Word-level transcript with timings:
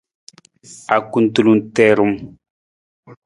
Akutulung 0.95 1.61
tiirung. 1.73 2.15